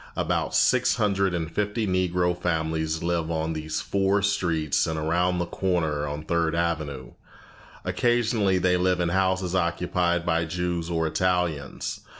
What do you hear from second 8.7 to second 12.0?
live in houses occupied by Jews or Italians.